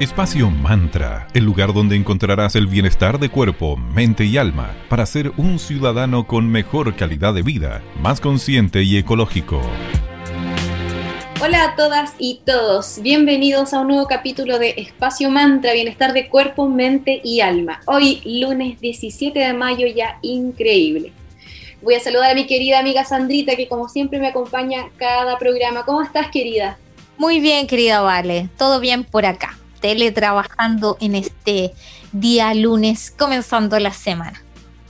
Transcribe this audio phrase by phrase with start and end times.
[0.00, 5.30] Espacio Mantra, el lugar donde encontrarás el bienestar de cuerpo, mente y alma para ser
[5.36, 9.60] un ciudadano con mejor calidad de vida, más consciente y ecológico.
[11.42, 16.30] Hola a todas y todos, bienvenidos a un nuevo capítulo de Espacio Mantra, bienestar de
[16.30, 17.82] cuerpo, mente y alma.
[17.84, 21.12] Hoy, lunes 17 de mayo, ya increíble.
[21.82, 25.84] Voy a saludar a mi querida amiga Sandrita, que como siempre me acompaña cada programa.
[25.84, 26.78] ¿Cómo estás, querida?
[27.18, 31.72] Muy bien, querida Vale, todo bien por acá teletrabajando en este
[32.12, 34.42] día lunes, comenzando la semana.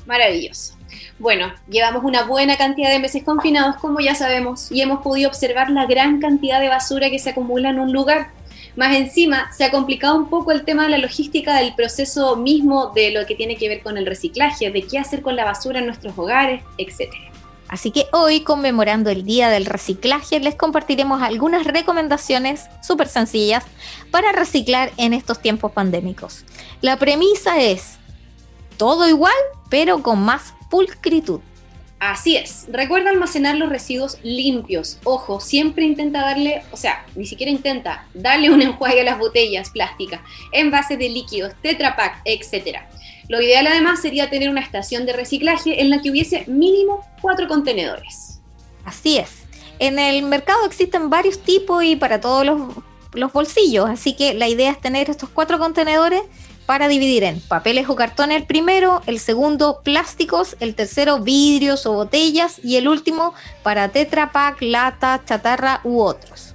[0.07, 0.75] Maravilloso.
[1.19, 5.71] Bueno, llevamos una buena cantidad de meses confinados, como ya sabemos, y hemos podido observar
[5.71, 8.29] la gran cantidad de basura que se acumula en un lugar.
[8.77, 12.93] Más encima, se ha complicado un poco el tema de la logística del proceso mismo
[12.95, 15.81] de lo que tiene que ver con el reciclaje, de qué hacer con la basura
[15.81, 17.30] en nuestros hogares, etcétera.
[17.71, 23.65] Así que hoy, conmemorando el Día del Reciclaje, les compartiremos algunas recomendaciones súper sencillas
[24.11, 26.45] para reciclar en estos tiempos pandémicos.
[26.81, 27.99] La premisa es
[28.77, 29.33] todo igual,
[29.69, 31.41] pero con más pulcritud.
[32.01, 34.99] Así es, recuerda almacenar los residuos limpios.
[35.05, 39.71] Ojo, siempre intenta darle, o sea, ni siquiera intenta, darle un enjuague a las botellas
[39.71, 42.89] plásticas, envases de líquidos, Tetra Pak, etcétera.
[43.31, 47.47] Lo ideal además sería tener una estación de reciclaje en la que hubiese mínimo cuatro
[47.47, 48.41] contenedores.
[48.85, 49.45] Así es.
[49.79, 54.73] En el mercado existen varios tipos y para todos los, bolsillos, así que la idea
[54.73, 56.23] es tener estos cuatro contenedores
[56.67, 61.93] para dividir en papeles o cartones el primero, el segundo plásticos, el tercero vidrios o
[61.93, 66.50] botellas y el último para Tetra Pak, lata, chatarra u otros.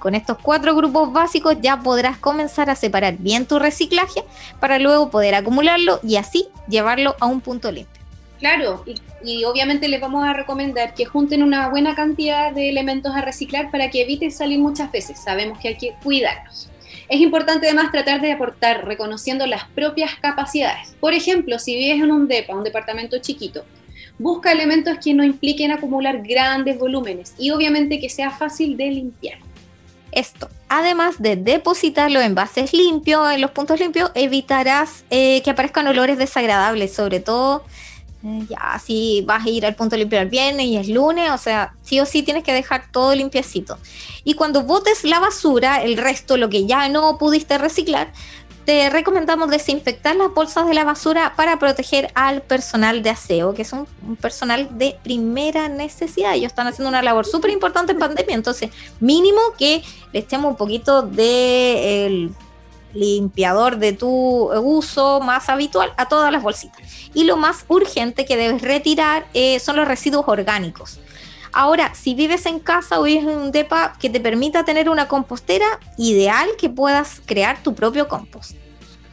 [0.00, 4.24] Con estos cuatro grupos básicos ya podrás comenzar a separar bien tu reciclaje
[4.58, 8.00] para luego poder acumularlo y así llevarlo a un punto limpio.
[8.38, 8.82] Claro,
[9.22, 13.70] y, obviamente les vamos a recomendar que junten una buena cantidad de elementos a reciclar
[13.70, 15.22] para que eviten salir muchas veces.
[15.22, 16.70] Sabemos que hay que cuidarlos.
[17.10, 20.96] Es importante además tratar de aportar reconociendo las propias capacidades.
[20.98, 23.66] Por ejemplo, si vives en un DEPA, un departamento chiquito,
[24.18, 29.49] busca elementos que no impliquen acumular grandes volúmenes y obviamente que sea fácil de limpiar.
[30.12, 35.86] Esto, además de depositar los envases limpios en los puntos limpios, evitarás eh, que aparezcan
[35.86, 37.64] olores desagradables, sobre todo
[38.24, 41.38] eh, ya si vas a ir al punto limpio el viernes y es lunes, o
[41.38, 43.78] sea, sí o sí tienes que dejar todo limpiecito.
[44.24, 48.12] Y cuando botes la basura, el resto, lo que ya no pudiste reciclar,
[48.64, 53.62] te recomendamos desinfectar las bolsas de la basura para proteger al personal de aseo, que
[53.62, 53.86] es un,
[54.20, 56.34] personal de primera necesidad.
[56.34, 59.82] Ellos están haciendo una labor súper importante en pandemia, entonces mínimo que
[60.12, 62.30] le echemos un poquito de
[62.92, 66.80] limpiador de tu uso más habitual a todas las bolsitas.
[67.14, 71.00] Y lo más urgente que debes retirar eh, son los residuos orgánicos.
[71.52, 75.08] Ahora, si vives en casa o vives en un DEPA que te permita tener una
[75.08, 75.66] compostera,
[75.98, 78.56] ideal que puedas crear tu propio compost.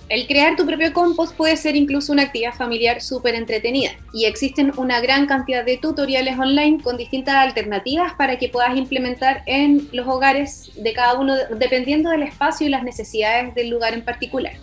[0.09, 4.71] El crear tu propio compost puede ser incluso una actividad familiar súper entretenida y existen
[4.77, 10.07] una gran cantidad de tutoriales online con distintas alternativas para que puedas implementar en los
[10.07, 14.53] hogares de cada uno dependiendo del espacio y las necesidades del lugar en particular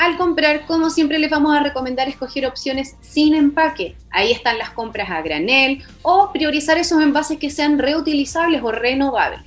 [0.00, 3.96] al comprar, como siempre les vamos a recomendar escoger opciones sin empaque.
[4.10, 9.42] Ahí están las compras a granel o priorizar esos envases que sean reutilizables o renovables.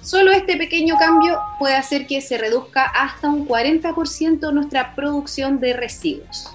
[0.00, 5.72] Solo este pequeño cambio puede hacer que se reduzca hasta un 40% nuestra producción de
[5.74, 6.50] residuos.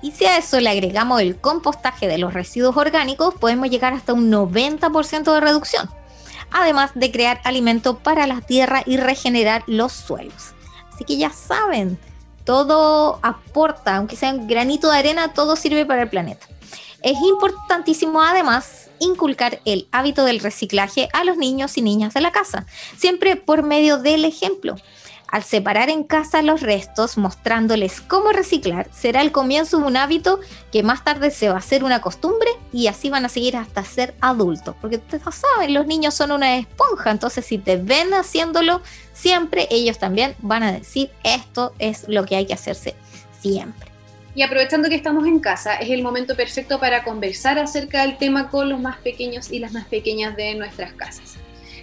[0.00, 4.12] Y si a eso le agregamos el compostaje de los residuos orgánicos, podemos llegar hasta
[4.12, 5.90] un 90% de reducción.
[6.52, 10.54] Además de crear alimento para la tierra y regenerar los suelos.
[10.92, 11.98] Así que ya saben,
[12.44, 16.46] todo aporta, aunque sea un granito de arena, todo sirve para el planeta.
[17.02, 22.32] Es importantísimo además inculcar el hábito del reciclaje a los niños y niñas de la
[22.32, 22.66] casa,
[22.96, 24.76] siempre por medio del ejemplo.
[25.28, 30.40] Al separar en casa los restos, mostrándoles cómo reciclar, será el comienzo de un hábito
[30.70, 33.84] que más tarde se va a hacer una costumbre y así van a seguir hasta
[33.84, 34.76] ser adultos.
[34.80, 38.82] Porque ustedes saben, los niños son una esponja, entonces si te ven haciéndolo
[39.12, 42.94] siempre, ellos también van a decir esto es lo que hay que hacerse
[43.40, 43.90] siempre.
[44.36, 48.50] Y aprovechando que estamos en casa, es el momento perfecto para conversar acerca del tema
[48.50, 51.36] con los más pequeños y las más pequeñas de nuestras casas.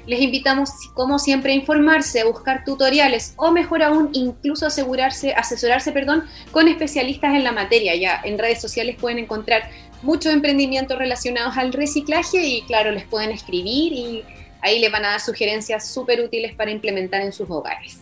[0.08, 5.92] Les invitamos, como siempre, a informarse, a buscar tutoriales o mejor aún, incluso asegurarse, asesorarse
[5.92, 7.96] perdón, con especialistas en la materia.
[7.96, 9.70] Ya en redes sociales pueden encontrar
[10.02, 14.24] muchos emprendimientos relacionados al reciclaje y claro, les pueden escribir y
[14.62, 18.01] ahí les van a dar sugerencias súper útiles para implementar en sus hogares.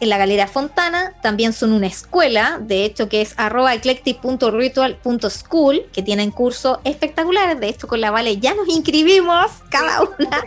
[0.00, 6.02] en la Galera Fontana, también son una escuela, de hecho que es arroba eclectic.ritual.school, que
[6.02, 10.44] tienen cursos espectaculares, de hecho con la Vale ya nos inscribimos cada una.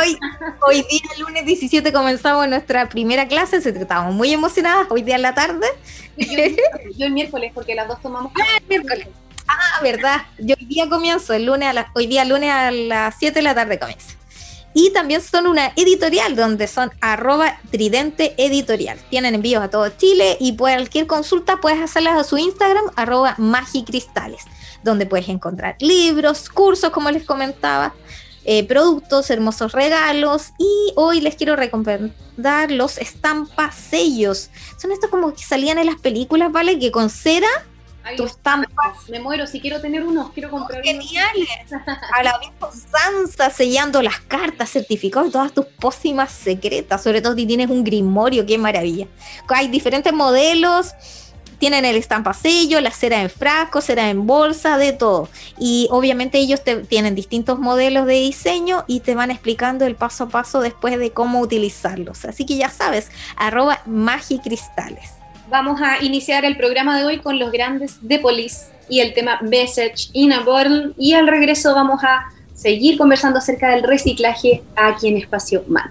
[0.00, 0.18] hoy,
[0.66, 5.34] hoy día, lunes 17, comenzamos nuestra primera clase, estábamos muy emocionadas, hoy día en la
[5.34, 5.66] tarde.
[6.16, 8.32] Yo, el miércoles, porque las dos tomamos...
[8.36, 9.08] Ah, el miércoles.
[9.48, 10.22] Ah, verdad.
[10.38, 13.54] Yo hoy día comienzo, el lunes a hoy día lunes a las 7 de la
[13.54, 14.16] tarde comienza.
[14.74, 18.98] Y también son una editorial donde son arroba tridente editorial.
[19.10, 24.42] Tienen envíos a todo Chile y cualquier consulta puedes hacerlas a su Instagram arroba magicristales,
[24.82, 27.94] donde puedes encontrar libros, cursos, como les comentaba,
[28.44, 30.52] eh, productos, hermosos regalos.
[30.58, 34.50] Y hoy les quiero recomendar los estampas sellos.
[34.80, 36.78] Son estos como que salían en las películas, ¿vale?
[36.78, 37.48] Que con cera
[38.16, 39.08] tus estampas.
[39.08, 41.48] Me muero, si quiero tener unos, quiero comprar Geniales.
[42.12, 47.46] A la misma Sansa sellando las cartas, certificados, todas tus pócimas secretas, sobre todo si
[47.46, 49.06] tienes un grimorio, qué maravilla.
[49.48, 50.94] Hay diferentes modelos,
[51.62, 55.28] tienen el estampasello, la cera en frasco, cera en bolsa, de todo.
[55.60, 60.28] Y obviamente ellos tienen distintos modelos de diseño y te van explicando el paso a
[60.28, 62.24] paso después de cómo utilizarlos.
[62.24, 65.21] Así que ya sabes, arroba magicristales.
[65.52, 69.38] Vamos a iniciar el programa de hoy con los grandes de Police y el tema
[69.42, 70.92] Message in a Bottle.
[70.96, 75.90] Y al regreso vamos a seguir conversando acerca del reciclaje aquí en Espacio Man.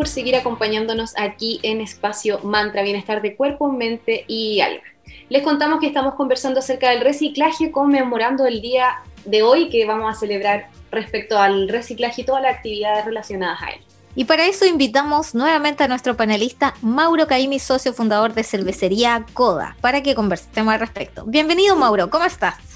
[0.00, 4.80] Por seguir acompañándonos aquí en Espacio Mantra, Bienestar de Cuerpo, Mente y Alma.
[5.28, 8.94] Les contamos que estamos conversando acerca del reciclaje conmemorando el día
[9.26, 13.66] de hoy que vamos a celebrar respecto al reciclaje y todas las actividades relacionadas a
[13.72, 13.80] él.
[14.14, 19.76] Y para eso invitamos nuevamente a nuestro panelista Mauro Caimi, socio fundador de Cervecería Coda,
[19.82, 21.26] para que conversemos al respecto.
[21.26, 22.69] Bienvenido Mauro, ¿cómo estás?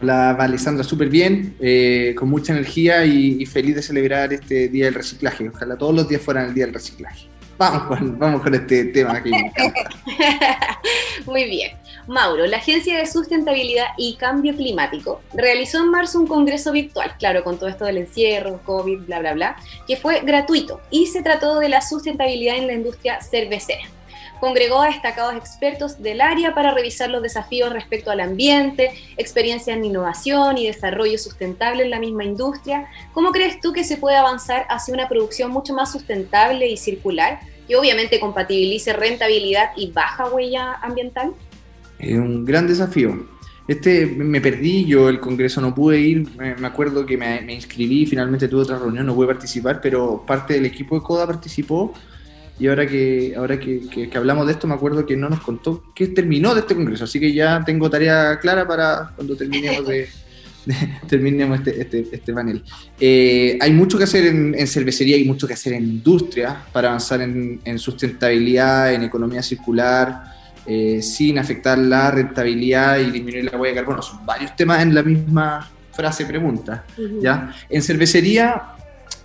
[0.00, 4.94] Hola, Alessandra, súper bien, eh, con mucha energía y, feliz de celebrar este Día del
[4.94, 5.48] Reciclaje.
[5.48, 7.26] Ojalá todos los días fueran el Día del Reciclaje.
[7.58, 9.90] Vamos con, vamos con este tema que me encanta.
[11.26, 11.72] Muy bien.
[12.06, 17.42] Mauro, la Agencia de Sustentabilidad y Cambio Climático realizó en marzo un congreso virtual, claro,
[17.42, 19.56] con todo esto del encierro, COVID, bla, bla, bla,
[19.88, 23.82] que fue gratuito y se trató de la sustentabilidad en la industria cervecera
[24.40, 29.84] congregó a destacados expertos del área para revisar los desafíos respecto al ambiente, experiencia en
[29.84, 32.86] innovación y desarrollo sustentable en la misma industria.
[33.12, 37.40] ¿Cómo crees tú que se puede avanzar hacia una producción mucho más sustentable y circular
[37.66, 41.34] que obviamente compatibilice rentabilidad y baja huella ambiental?
[41.98, 43.26] Es un gran desafío.
[43.66, 48.06] Este me perdí, yo el congreso no pude ir, me acuerdo que me, me inscribí,
[48.06, 51.92] finalmente tuve otra reunión, no pude participar, pero parte del equipo de CODA participó
[52.58, 55.84] y ahora que ahora que, que, hablamos de esto me acuerdo que no nos contó
[55.94, 60.08] qué terminó de este congreso, así que ya tengo tarea clara para cuando terminemos de,
[61.08, 62.62] terminemos este, este, este panel.
[62.98, 67.20] Eh, hay mucho que hacer en, cervecería y mucho que hacer en industria para avanzar
[67.22, 70.36] en, en sustentabilidad, en economía circular,
[70.66, 74.02] eh, sin afectar la rentabilidad y disminuir la huella de carbono.
[74.02, 76.84] Son varios temas en la misma frase pregunta.
[77.20, 77.54] ¿ya?
[77.68, 78.62] En cervecería...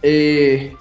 [0.02, 0.74] Eh,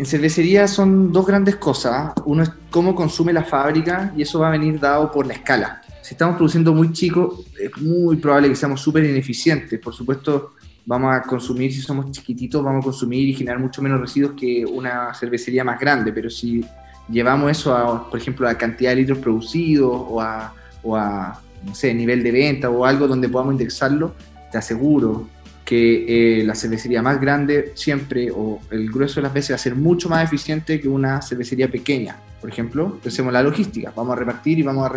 [0.00, 2.14] en cervecería son dos grandes cosas.
[2.24, 5.82] Uno es cómo consume la fábrica y eso va a venir dado por la escala.
[6.00, 9.78] Si estamos produciendo muy chico, es muy probable que seamos súper ineficientes.
[9.78, 10.54] Por supuesto,
[10.86, 14.64] vamos a consumir, si somos chiquititos, vamos a consumir y generar mucho menos residuos que
[14.64, 16.14] una cervecería más grande.
[16.14, 16.64] Pero si
[17.10, 21.74] llevamos eso a, por ejemplo, a cantidad de litros producidos o a, o a no
[21.74, 24.14] sé, nivel de venta o algo donde podamos indexarlo,
[24.50, 25.28] te aseguro
[25.70, 29.58] que eh, la cervecería más grande siempre o el grueso de las veces va a
[29.58, 32.16] ser mucho más eficiente que una cervecería pequeña.
[32.40, 34.92] Por ejemplo, pensemos la logística, vamos a repartir y vamos a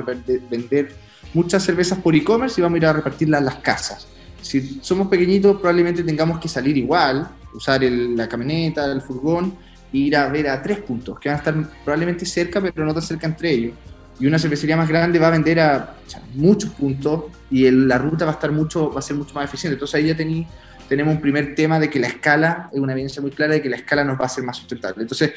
[0.50, 0.92] vender
[1.36, 4.08] muchas cervezas por e-commerce y vamos a ir a repartirlas a las casas.
[4.42, 9.54] Si somos pequeñitos probablemente tengamos que salir igual, usar la camioneta, el furgón
[9.94, 11.54] e ir a ver a tres puntos que van a estar
[11.86, 13.74] probablemente cerca pero no tan cerca entre ellos
[14.20, 15.96] y una cervecería más grande va a vender a
[16.36, 19.74] muchos puntos y la ruta va a estar mucho va a ser mucho más eficiente.
[19.74, 20.48] Entonces ahí ya tení,
[20.88, 23.70] tenemos un primer tema de que la escala es una evidencia muy clara de que
[23.70, 25.02] la escala nos va a hacer más sustentable.
[25.02, 25.32] Entonces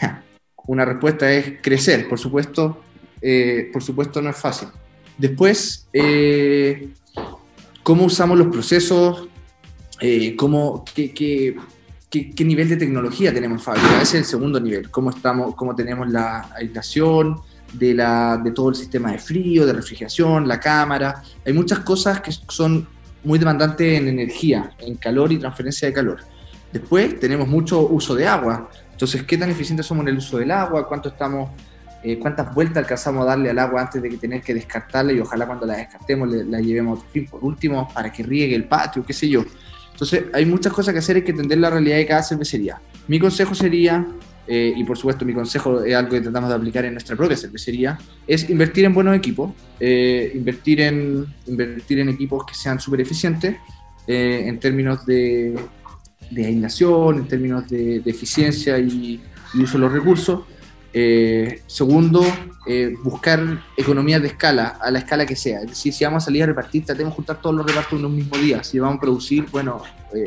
[0.66, 2.82] una respuesta es crecer por supuesto
[3.20, 4.68] eh, por supuesto no es fácil.
[5.18, 6.88] Después eh,
[7.82, 9.28] cómo usamos los procesos
[10.00, 11.56] eh, cómo qué, qué,
[12.08, 16.08] qué, nivel de tecnología tenemos en fábrica es el segundo nivel cómo estamos cómo tenemos
[16.08, 17.36] la aislación
[17.72, 21.22] de, la, de todo el sistema de frío, de refrigeración, la cámara.
[21.44, 22.86] Hay muchas cosas que son
[23.24, 26.18] muy demandantes en energía, en calor y transferencia de calor.
[26.72, 28.70] Después tenemos mucho uso de agua.
[28.92, 30.86] Entonces, ¿qué tan eficientes somos en el uso del agua?
[30.86, 31.50] ¿Cuánto estamos,
[32.02, 35.12] eh, ¿Cuántas vueltas alcanzamos a darle al agua antes de que tener que descartarla?
[35.12, 37.00] Y ojalá cuando la descartemos la llevemos.
[37.30, 39.44] Por último, para que riegue el patio, qué sé yo.
[39.92, 42.80] Entonces, hay muchas cosas que hacer, hay que entender la realidad de cada cervecería.
[43.06, 44.06] Mi consejo sería
[44.52, 47.36] eh, y por supuesto mi consejo es algo que tratamos de aplicar en nuestra propia
[47.36, 53.00] cervecería, es invertir en buenos equipos, eh, invertir, en, invertir en equipos que sean súper
[53.00, 53.54] eficientes
[54.08, 55.56] eh, en términos de,
[56.32, 59.22] de, aislación, en términos de, eficiencia y,
[59.54, 60.40] uso de los recursos.
[61.68, 62.26] segundo,
[63.04, 65.60] buscar economías de escala, a la escala que sea.
[65.60, 68.16] Es si vamos a salir a repartir, tratemos de juntar todos los repartos en un
[68.16, 68.64] mismo día.
[68.64, 69.80] Si vamos a producir, bueno,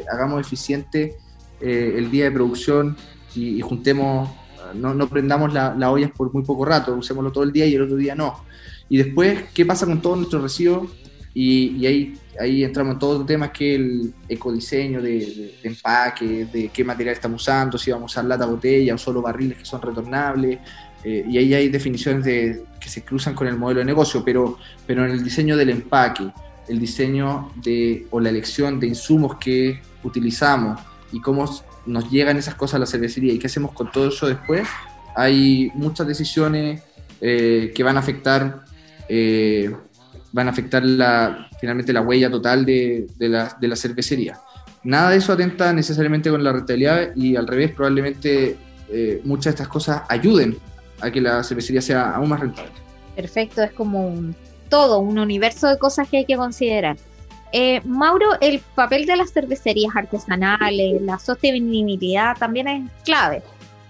[0.09, 1.17] hagamos eficiente
[1.59, 2.95] el día de producción
[3.35, 4.29] y, juntemos,
[4.75, 7.75] no, no prendamos las la ollas por muy poco rato, usémoslo todo el día y
[7.75, 8.43] el otro día no.
[8.89, 10.89] Y después, ¿qué pasa con todos nuestros residuos?
[11.33, 16.69] Y, ahí, ahí entramos en todos los temas que el ecodiseño de, de, empaque, de
[16.69, 19.81] qué material estamos usando, si vamos a usar lata, botella o solo barriles que son
[19.81, 20.59] retornables.
[21.03, 24.57] Eh, y ahí hay definiciones de, que se cruzan con el modelo de negocio, pero,
[24.85, 26.31] pero en el diseño del empaque,
[26.67, 30.79] el diseño de, o la elección de insumos que utilizamos
[31.11, 31.45] y cómo
[31.85, 34.67] nos llegan esas cosas a la cervecería y qué hacemos con todo eso después,
[35.15, 36.81] hay muchas decisiones
[37.21, 38.61] eh, que van a afectar,
[39.07, 39.73] eh,
[40.31, 44.39] van a afectar la, finalmente la huella total de, la, de, la, cervecería.
[44.83, 48.57] Nada de eso atenta necesariamente con la rentabilidad y al revés, probablemente
[48.89, 50.57] eh, muchas de estas cosas ayuden
[51.01, 52.71] a que la cervecería sea aún más rentable.
[53.15, 54.35] Perfecto, es como un
[54.69, 56.97] todo, un universo de cosas que hay que considerar.
[57.55, 63.43] Eh, Mauro, el papel de las cervecerías artesanales, la sostenibilidad también es clave.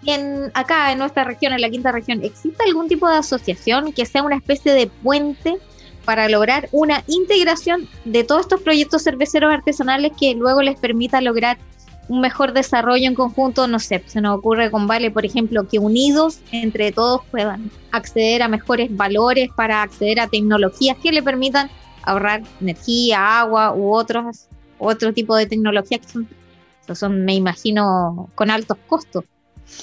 [0.05, 4.05] en, acá en nuestra región, en la quinta región, ¿existe algún tipo de asociación que
[4.05, 5.59] sea una especie de puente
[6.03, 11.57] para lograr una integración de todos estos proyectos cerveceros artesanales que luego les permita lograr
[12.09, 15.79] un mejor desarrollo en conjunto, no sé, se nos ocurre con Vale, por ejemplo, que
[15.79, 21.69] unidos entre todos puedan acceder a mejores valores para acceder a tecnologías que le permitan
[22.03, 26.27] ahorrar energía, agua u otros otro tipo de tecnologías que son,
[26.93, 29.23] son, me imagino, con altos costos.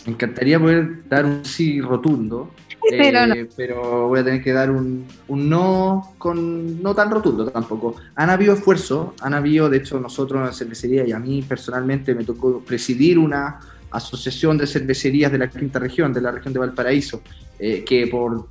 [0.07, 2.51] Me encantaría poder dar un sí rotundo,
[2.93, 7.97] eh, pero, voy a tener que dar un, no con no tan rotundo tampoco.
[8.15, 12.15] Han habido esfuerzos, han habido, de hecho, nosotros en la cervecería y a mí personalmente
[12.15, 16.61] me tocó presidir una asociación de cervecerías de la quinta región, de la región de
[16.61, 17.23] Valparaíso,
[17.59, 18.49] eh, que por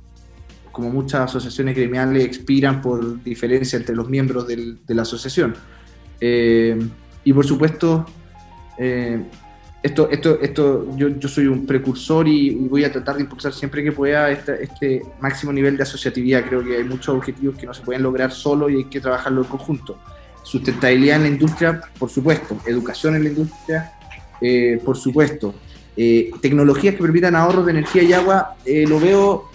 [0.72, 5.54] como muchas asociaciones gremiales expiran por diferencia entre los miembros de la asociación.
[6.20, 6.78] Eh,
[7.24, 8.06] y por supuesto,
[9.82, 13.82] esto, esto, esto, yo, yo soy un precursor y, voy a tratar de impulsar siempre
[13.82, 16.44] que pueda este, máximo nivel de asociatividad.
[16.46, 19.42] Creo que hay muchos objetivos que no se pueden lograr solo y hay que trabajarlo
[19.42, 19.98] en conjunto.
[20.42, 22.58] Sustentabilidad en la industria, por supuesto.
[22.66, 23.92] Educación en la industria,
[24.40, 25.54] eh, por supuesto.
[25.96, 29.49] Eh, tecnologías que permitan ahorro de energía y agua, eh, lo veo,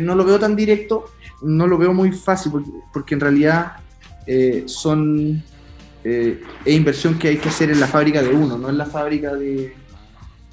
[0.00, 1.10] no lo veo tan directo,
[1.42, 3.72] no lo veo muy fácil, porque, porque en realidad
[4.66, 5.42] son
[6.04, 8.86] eh, es inversión que hay que hacer en la fábrica de uno, no en la
[8.86, 9.74] fábrica de...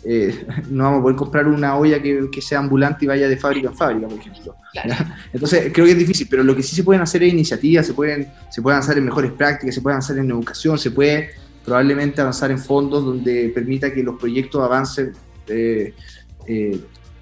[0.04, 3.68] Eh, no vamos a poder comprar una olla que, sea ambulante y vaya de fábrica
[3.68, 4.56] en fábrica, por ejemplo.
[5.34, 7.94] Entonces, creo que es difícil, pero lo que sí se pueden hacer es iniciativas, se
[7.94, 11.32] pueden, se pueden avanzar en mejores prácticas, se pueden avanzar en educación, se puede
[11.66, 15.12] probablemente avanzar en fondos donde permita que los proyectos avancen
[15.48, 15.94] eh,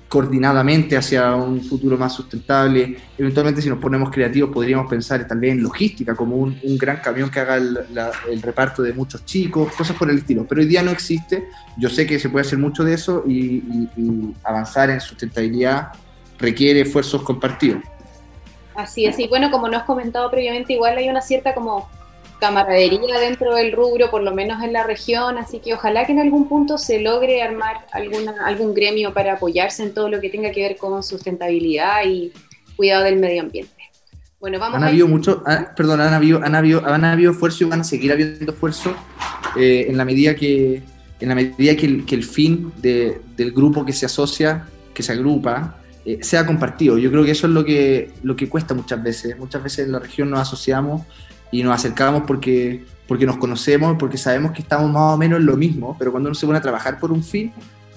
[0.09, 2.97] coordinadamente hacia un futuro más sustentable.
[3.17, 7.29] Eventualmente, si nos ponemos creativos, podríamos pensar tal vez en logística, como un, gran camión
[7.29, 10.45] que haga el, reparto de muchos chicos, cosas por el estilo.
[10.49, 11.47] Pero hoy día no existe.
[11.77, 13.63] Yo sé que se puede hacer mucho de eso y,
[13.95, 15.93] y avanzar en sustentabilidad
[16.39, 17.83] requiere esfuerzos compartidos.
[18.75, 21.89] Así es, y bueno, como nos has comentado previamente, igual hay una cierta como
[22.39, 26.19] camaradería dentro del rubro, por lo menos en la región, así que ojalá que en
[26.19, 30.51] algún punto se logre armar alguna, algún gremio para apoyarse en todo lo que tenga
[30.51, 32.31] que ver con sustentabilidad y
[32.75, 33.73] cuidado del medio ambiente.
[34.39, 37.67] Bueno, vamos han habido mucho, ah, perdón, han habido, han habido, han habido esfuerzo y
[37.67, 38.95] van a seguir habiendo esfuerzo
[39.57, 40.81] eh, en la medida que
[41.19, 45.03] en la medida que el, que el fin de, del grupo que se asocia, que
[45.03, 45.75] se agrupa,
[46.05, 46.97] eh, sea compartido.
[46.97, 49.37] Yo creo que eso es lo que, lo que cuesta muchas veces.
[49.37, 51.01] Muchas veces en la región nos asociamos
[51.51, 55.45] y nos acercamos porque, porque nos conocemos, porque sabemos que estamos más o menos en
[55.45, 57.51] lo mismo, pero cuando uno se pone a trabajar por un fin,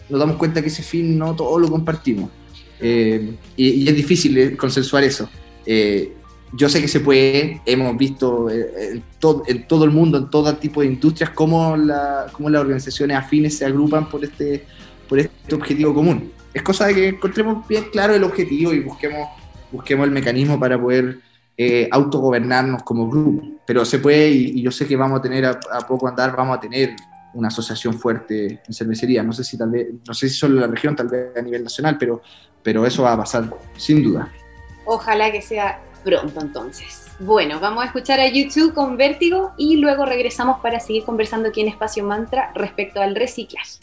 [0.09, 2.31] nos damos cuenta que ese fin no todo lo compartimos.
[2.81, 5.29] Eh, y, es difícil eh, consensuar eso.
[5.65, 6.13] Eh,
[6.55, 10.55] yo sé que se puede, hemos visto en, todo, en todo el mundo, en todo
[10.57, 14.67] tipo de industrias, cómo, la, cómo las organizaciones afines se agrupan por este,
[15.09, 16.31] por este objetivo común.
[16.53, 19.29] Es cosa de que encontremos bien claro el objetivo y busquemos,
[19.71, 21.21] busquemos el mecanismo para poder
[21.65, 23.47] eh, autogobernarnos como grupo.
[23.65, 26.61] Pero se puede, y, yo sé que vamos a tener a, poco andar, vamos a
[26.61, 26.97] tener
[27.35, 29.23] una asociación fuerte en cervecería.
[29.23, 31.43] No sé si tal vez, no sé si solo en la región, tal vez a
[31.43, 32.21] nivel nacional, pero,
[32.63, 34.31] pero eso va a pasar sin duda.
[34.85, 37.07] Ojalá que sea pronto entonces.
[37.21, 41.61] Bueno, vamos a escuchar a YouTube con Vértigo y luego regresamos para seguir conversando aquí
[41.61, 43.79] en Espacio Mantra respecto al reciclaje.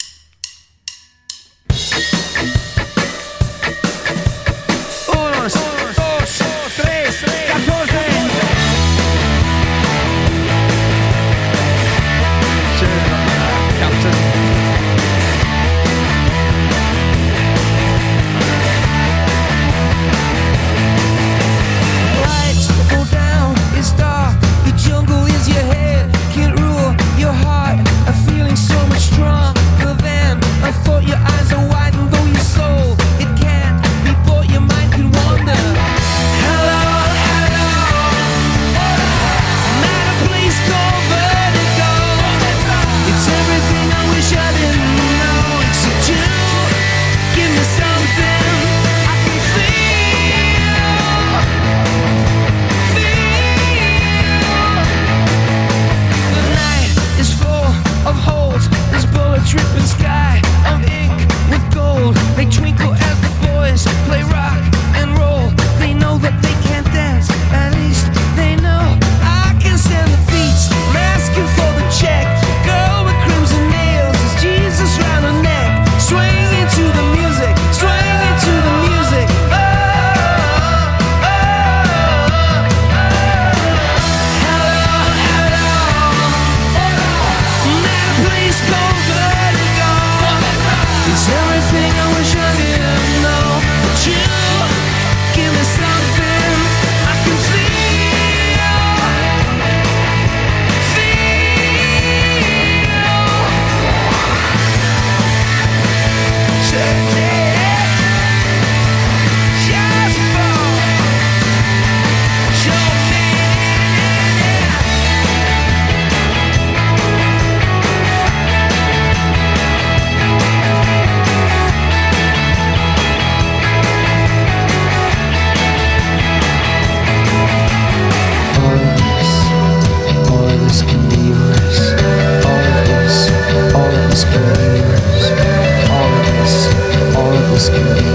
[28.60, 31.19] so much stronger than I thought you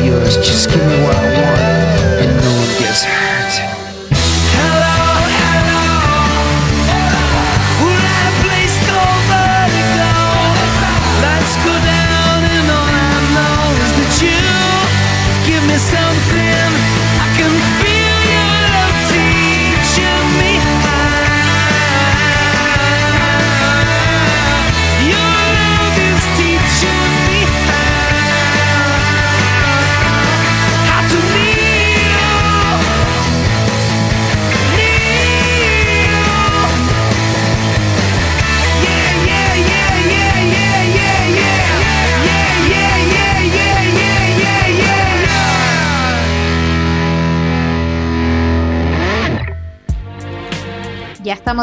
[0.06, 0.38] yours.
[0.38, 1.35] Just give me what I want.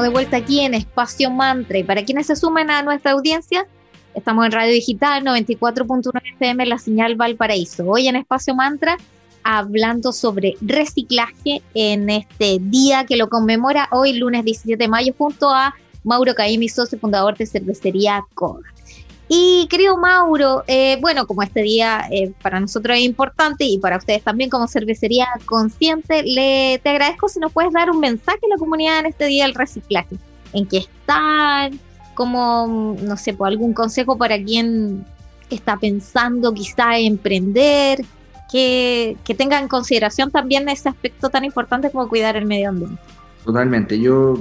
[0.00, 1.78] De vuelta aquí en Espacio Mantra.
[1.78, 3.66] Y para quienes se sumen a nuestra audiencia,
[4.14, 7.84] estamos en Radio Digital 94.1 FM, la señal Valparaíso.
[7.86, 8.96] Hoy en Espacio Mantra,
[9.44, 15.50] hablando sobre reciclaje en este día que lo conmemora hoy, lunes 17 de mayo, junto
[15.50, 15.74] a
[16.04, 18.62] Mauro Caimi, socio fundador de Cervecería Coda.
[19.34, 23.96] Y querido Mauro, eh, bueno, como este día eh, para nosotros es importante y para
[23.96, 28.48] ustedes también como cervecería consciente, le, te agradezco si nos puedes dar un mensaje a
[28.50, 30.18] la comunidad en este día del reciclaje.
[30.52, 31.80] ¿En qué están?
[32.12, 35.06] Como, no sé, por algún consejo para quien
[35.48, 38.04] está pensando quizá emprender,
[38.50, 43.00] que, que tenga en consideración también ese aspecto tan importante como cuidar el medio ambiente.
[43.46, 43.98] Totalmente.
[43.98, 44.34] Yo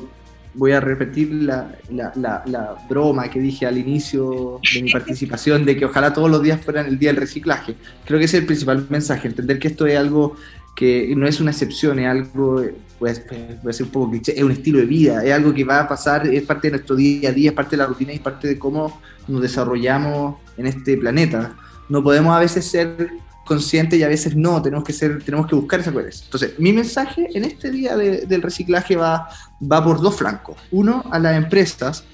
[0.53, 5.85] voy a repetir la, la, broma que dije al inicio de mi participación de que
[5.85, 7.75] ojalá todos los días fueran el día del reciclaje.
[8.05, 10.35] Creo que ese es el principal mensaje, entender que esto es algo
[10.75, 12.63] que no es una excepción, es algo,
[12.97, 15.81] pues, puede ser un poco cliché, es un estilo de vida, es algo que va
[15.81, 18.19] a pasar, es parte de nuestro día a día, es parte de la rutina y
[18.19, 21.55] parte de cómo nos desarrollamos en este planeta.
[21.89, 23.09] No podemos a veces ser
[23.51, 26.23] consciente y a veces no, tenemos que ser, tenemos que buscar esa coherencia.
[26.23, 29.27] Entonces, mi mensaje en este día del reciclaje va,
[29.61, 30.55] va por dos flancos.
[30.71, 32.05] Uno, a las empresas.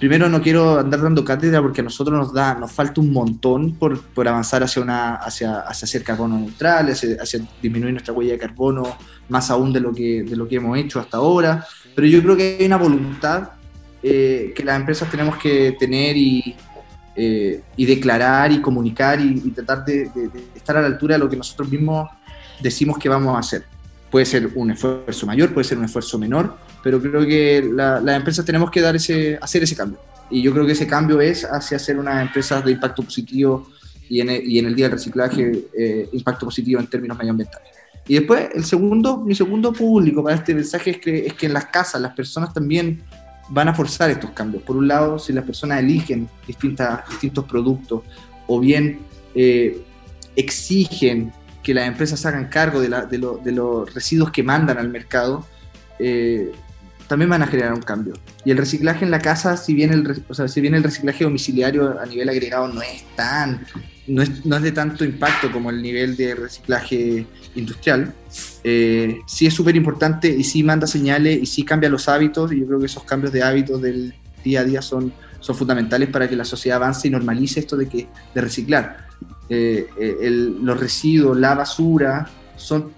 [0.00, 3.74] Primero, no quiero andar dando cátedra porque a nosotros nos da, nos falta un montón
[3.74, 8.38] por, por avanzar hacia una, hacia, hacia carbono neutral, hacia, hacia, disminuir nuestra huella de
[8.38, 8.96] carbono,
[9.28, 11.64] más aún de lo que, de lo que hemos hecho hasta ahora.
[11.94, 13.50] Pero yo creo que hay una voluntad
[14.02, 16.56] eh, que las empresas tenemos que tener y,
[17.22, 20.10] eh, y declarar y comunicar y, tratar de,
[20.54, 22.08] estar a la altura de lo que nosotros mismos
[22.62, 23.64] decimos que vamos a hacer.
[24.10, 28.42] Puede ser un esfuerzo mayor, puede ser un esfuerzo menor, pero creo que las empresas
[28.46, 29.98] tenemos que dar ese, hacer ese cambio.
[30.30, 33.68] Y yo creo que ese cambio es hacia ser unas empresas de impacto positivo
[34.08, 37.68] y en el, y en el día del reciclaje, eh, impacto positivo en términos medioambientales.
[38.08, 41.52] Y después, el segundo, mi segundo público para este mensaje es que, es que en
[41.52, 43.02] las casas las personas también
[43.50, 44.62] van a forzar estos cambios.
[44.62, 48.02] Por un lado, si las personas eligen distintos productos
[48.46, 49.00] o bien
[49.34, 49.82] eh,
[50.36, 51.32] exigen
[51.62, 55.46] que las empresas hagan cargo de, de, los residuos que mandan al mercado,
[55.98, 56.52] eh,
[57.06, 58.14] también van a generar un cambio.
[58.44, 61.24] Y el reciclaje en la casa, si bien el, o sea, si bien el reciclaje
[61.24, 63.66] domiciliario a nivel agregado no es tan
[64.06, 68.12] no es, no es de tanto impacto como el nivel de reciclaje industrial,
[68.62, 72.60] eh, sí es súper importante y sí manda señales y sí cambia los hábitos y
[72.60, 76.28] yo creo que esos cambios de hábitos del día a día son, son fundamentales para
[76.28, 79.08] que la sociedad avance y normalice esto de, que, de reciclar.
[79.48, 82.92] Eh, eh, los residuos, la basura, son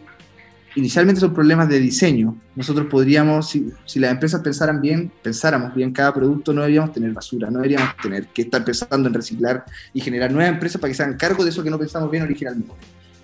[0.75, 2.37] inicialmente son problemas de diseño.
[2.55, 7.12] Nosotros podríamos, si, si, las empresas pensaran bien, pensáramos bien cada producto, no deberíamos tener
[7.12, 10.94] basura, no deberíamos tener que estar pensando en reciclar y generar nuevas empresas para que
[10.94, 12.72] se hagan cargo de eso que no pensamos bien originalmente.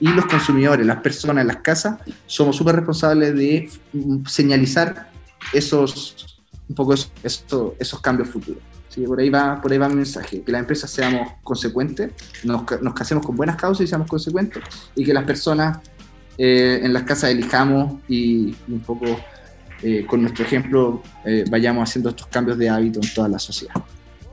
[0.01, 3.71] Y los consumidores, las personas en las casas, somos súper responsables de
[4.27, 5.11] señalizar
[5.53, 7.13] esos, un poco esos,
[7.79, 8.63] esos, cambios futuros.
[8.89, 9.03] ¿sí?
[9.03, 12.13] Por, ahí va, por ahí va mi mensaje, que las empresas seamos consecuentes,
[12.45, 14.63] nos, nos casemos con buenas causas y seamos consecuentes,
[14.95, 15.79] y que las personas
[16.41, 19.07] eh, en las casas elijamos y, un poco
[19.83, 23.75] eh, con nuestro ejemplo eh, vayamos haciendo estos cambios de hábito en toda la sociedad.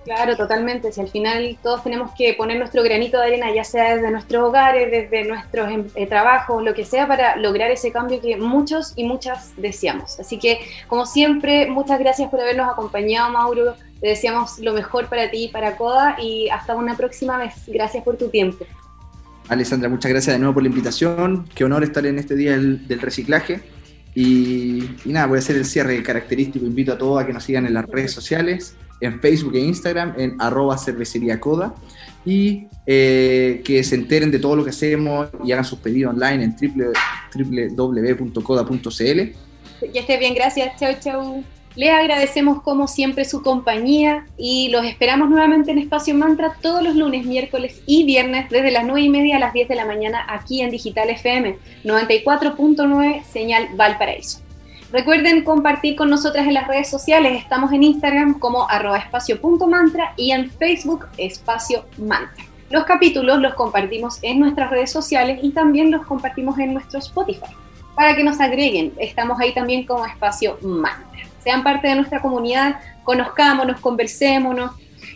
[0.06, 0.92] Claro, totalmente.
[0.92, 4.44] Si al final todos tenemos que poner nuestro granito de arena, ya sea desde nuestros
[4.44, 9.04] hogares, desde nuestros em, trabajos, lo que sea, para lograr ese cambio que muchos y
[9.04, 10.20] muchas deseamos.
[10.20, 13.74] Así que, como siempre, muchas gracias por habernos acompañado, Mauro.
[14.00, 17.56] Te deseamos lo mejor para ti y para Coda y hasta una próxima vez.
[17.66, 18.64] Gracias por tu tiempo.
[19.48, 21.48] Alessandra, muchas gracias de nuevo por la invitación.
[21.56, 23.62] Qué honor estar en este día del, reciclaje.
[24.14, 26.64] Y, nada, voy a hacer el cierre característico.
[26.64, 30.14] Invito a todos a que nos sigan en las redes sociales, en Facebook e Instagram,
[30.18, 31.76] en arroba cervecería coda.
[32.26, 36.44] Y eh, que se enteren de todo lo que hacemos y hagan sus pedidos online
[36.44, 36.56] en
[37.78, 38.82] www.coda.cl.
[39.00, 40.80] Que esté bien, gracias.
[40.80, 41.44] Chau, chau.
[41.76, 46.96] Les agradecemos como siempre su compañía y los esperamos nuevamente en Espacio Mantra todos los
[46.96, 50.26] lunes, miércoles y viernes desde las 9 y media a las 10 de la mañana
[50.30, 54.45] aquí en Digital FM 94.9 señal Valparaíso.
[54.96, 57.42] Recuerden compartir con nosotras en las redes sociales.
[57.42, 62.46] Estamos en Instagram como arroba espacio.mantra y en Facebook espacio mantra.
[62.70, 67.54] Los capítulos los compartimos en nuestras redes sociales y también los compartimos en nuestro Spotify.
[67.94, 72.80] Para que nos agreguen, estamos ahí también como espacio mantra sean parte de nuestra comunidad,
[73.04, 74.72] conozcámonos, conversémonos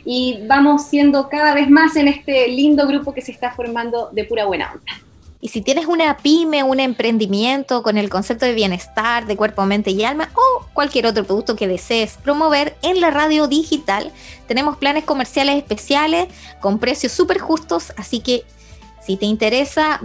[0.06, 4.26] y vamos siendo cada vez más en este lindo grupo que se está formando de
[4.26, 5.09] pura buena onda.
[5.42, 9.92] Y si tienes una pyme, un emprendimiento con el concepto de bienestar, de cuerpo, mente
[9.92, 14.12] y alma, o cualquier otro producto que desees promover en la radio digital,
[14.48, 16.28] tenemos planes comerciales especiales
[16.60, 18.44] con precios súper justos, así que
[19.02, 20.00] Si te interesa,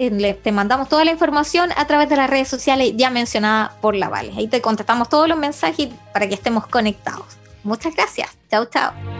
[0.00, 3.94] eh, te mandamos toda la información a través de las redes sociales ya mencionadas por
[3.94, 4.32] la Vale.
[4.36, 7.38] Ahí te contestamos todos los mensajes para que estemos conectados.
[7.62, 8.36] Muchas gracias.
[8.50, 9.19] Chao, chao.